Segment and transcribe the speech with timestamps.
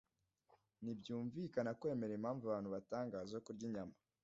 [0.81, 3.95] ntibyumvikana kwemera impamvu abantu batanga zo kurya inyama